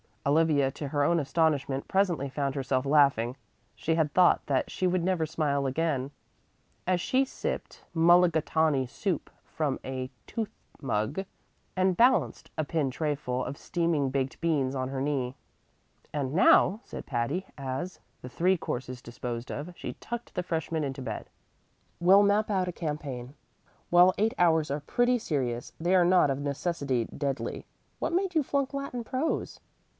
[0.25, 3.37] Olivia, to her own astonishment, presently found herself laughing
[3.75, 6.09] (she had thought that she would never smile again)
[6.87, 11.25] as she sipped mulligatawny soup from a tooth mug
[11.75, 15.35] and balanced a pin trayful of steaming baked beans on her knee.
[16.13, 21.01] "And now," said Patty, as, the three courses disposed of, she tucked the freshman into
[21.01, 21.29] bed,
[21.99, 23.35] "we'll map out a campaign.
[23.91, 27.65] While eight hours are pretty serious, they are not of necessity deadly.
[27.99, 29.59] What made you flunk Latin prose?"